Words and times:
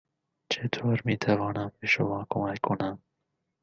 چطور 0.49 1.01
می 1.05 1.17
توانم 1.17 1.71
به 1.81 1.87
شما 1.87 2.27
کمک 2.29 2.59
کنم؟ 2.63 3.01